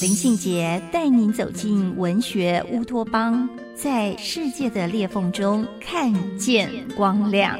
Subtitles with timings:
[0.00, 3.46] 林信杰带您走进文学乌托邦。
[3.74, 7.58] 在世界的裂缝中看见光亮。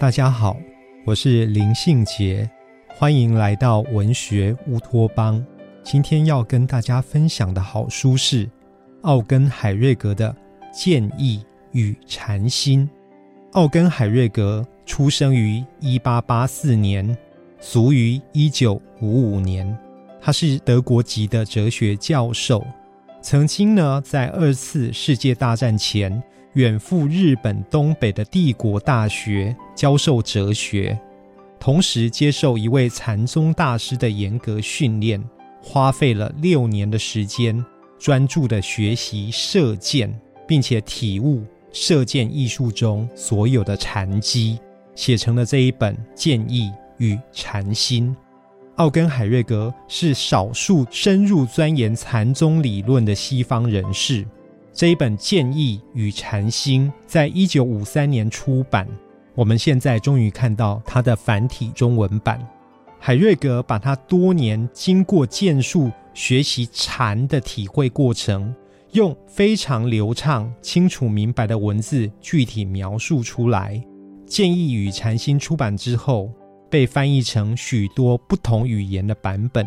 [0.00, 0.56] 大家好，
[1.04, 2.50] 我是林信杰，
[2.88, 5.44] 欢迎来到文学乌托邦。
[5.82, 8.48] 今天要跟大家分享的好书是
[9.02, 10.34] 奥根海瑞格的
[10.72, 12.88] 《建议与禅心》。
[13.52, 14.66] 奥根海瑞格。
[14.84, 17.16] 出生于一八八四年，
[17.60, 19.78] 卒于一九五五年。
[20.20, 22.66] 他是德国籍的哲学教授，
[23.22, 26.20] 曾经呢在二次世界大战前
[26.54, 30.98] 远赴日本东北的帝国大学教授哲学，
[31.60, 35.22] 同时接受一位禅宗大师的严格训练，
[35.62, 37.64] 花费了六年的时间，
[38.00, 40.12] 专注的学习射箭，
[40.46, 44.58] 并且体悟射箭艺术中所有的禅机。
[44.94, 48.14] 写成了这一本《剑意与禅心》。
[48.76, 54.22] 奥根海瑞格是少数深入钻研禅宗理论的西方人士。
[54.70, 58.86] 这一本《剑意与禅心》在一九五三年出版，
[59.34, 62.46] 我们现在终于看到它的繁体中文版。
[62.98, 68.54] 海瑞格把他多年经过剑术学习禅的体会过程，
[68.92, 73.74] 用非常流畅、清楚明白的文字具体描述出来。
[74.26, 76.30] 《建议与禅心》出版之后，
[76.70, 79.66] 被翻译成许多不同语言的版本。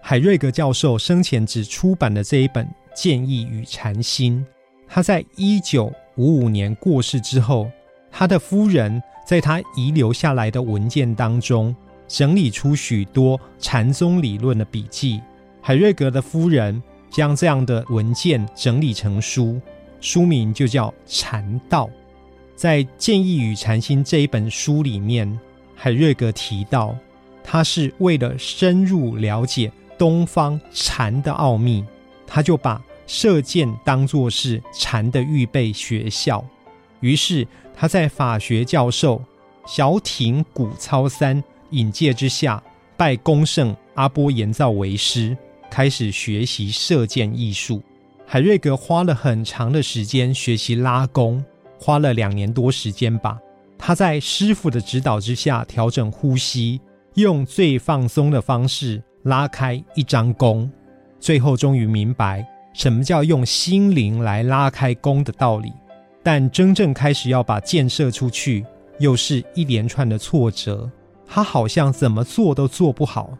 [0.00, 4.38] 海瑞格教授生前只出版的这一本《建议与禅心》，
[4.86, 7.68] 他在一九五五年过世之后，
[8.08, 11.74] 他的夫人在他遗留下来的文件当中，
[12.06, 15.20] 整理出许多禅宗理论的笔记。
[15.60, 16.80] 海瑞格的夫人
[17.10, 19.60] 将这样的文件整理成书，
[20.00, 21.86] 书名就叫《禅道》。
[22.54, 25.38] 在《建议与禅心》这一本书里面，
[25.74, 26.94] 海瑞格提到，
[27.42, 31.84] 他是为了深入了解东方禅的奥秘，
[32.26, 36.44] 他就把射箭当作是禅的预备学校。
[37.00, 39.24] 于是他在法学教授
[39.66, 42.62] 小艇古操三引介之下，
[42.96, 45.34] 拜公圣阿波延造为师，
[45.70, 47.82] 开始学习射箭艺术。
[48.26, 51.42] 海瑞格花了很长的时间学习拉弓。
[51.82, 53.38] 花了两年多时间吧，
[53.78, 56.78] 他在师傅的指导之下调整呼吸，
[57.14, 60.70] 用最放松的方式拉开一张弓，
[61.18, 65.72] 最后终于明白什么叫用心灵来拉开弓的道理。
[66.22, 68.62] 但真正开始要把箭射出去，
[68.98, 70.90] 又是一连串的挫折，
[71.26, 73.30] 他好像怎么做都做不好。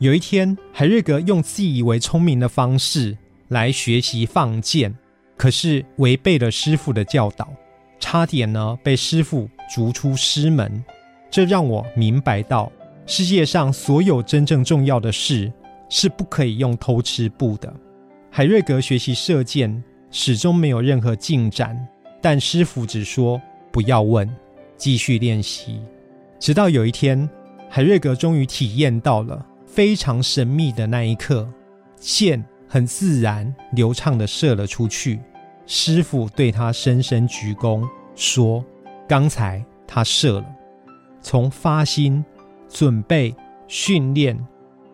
[0.00, 4.94] 有一天，海瑞格用自以为聪明的方式来学习放箭，
[5.36, 7.48] 可是违背了师傅的教导。
[7.98, 10.84] 差点呢被师傅逐出师门，
[11.28, 12.70] 这让我明白到
[13.06, 15.52] 世界上所有真正重要的事
[15.88, 17.74] 是不可以用偷吃布的。
[18.30, 19.82] 海瑞格学习射箭
[20.12, 21.76] 始终没有任何进展，
[22.22, 23.40] 但师傅只说
[23.72, 24.32] 不要问，
[24.76, 25.80] 继续练习。
[26.38, 27.28] 直到有一天，
[27.68, 31.46] 海瑞格终于体验到了非常神秘的那一刻，
[32.00, 35.20] 箭很自然流畅的射了出去。
[35.66, 37.86] 师傅对他深深鞠躬，
[38.16, 38.64] 说
[39.06, 40.46] ：“刚才他射了，
[41.20, 42.24] 从发心、
[42.68, 43.34] 准备、
[43.66, 44.38] 训练，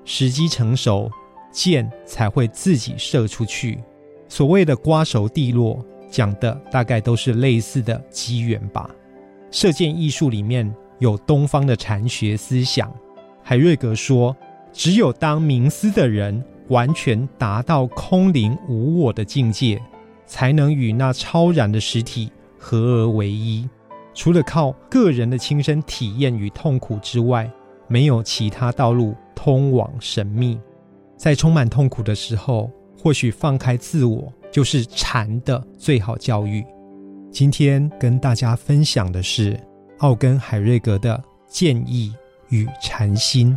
[0.05, 1.09] 时机成熟，
[1.53, 3.83] 箭才会自己射出去。
[4.29, 8.91] 所谓的瓜熟蒂落，讲的大概都是类似的机缘吧。
[9.53, 12.93] 射箭艺术里面有东方的禅学思想。
[13.47, 14.37] 海瑞格说，
[14.75, 19.81] 只有当冥思的人完全达到空灵无我的境界。”
[20.27, 23.69] 才能与那超然的实体合而为一。
[24.15, 27.49] 除了靠个人的亲身体验与痛苦之外，
[27.89, 30.59] 没有其他道路通往神秘。
[31.19, 36.65] 在充满痛苦的时候，或许放开自我就是禅的最好教育。
[37.31, 39.61] 今天跟大家分享的是
[39.99, 42.15] 奥根海瑞格的建议
[42.49, 43.57] 与禅心。